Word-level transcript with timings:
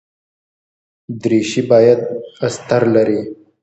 دریشي 1.21 1.61
باید 1.69 1.99
استر 2.45 2.83
لري. 2.93 3.21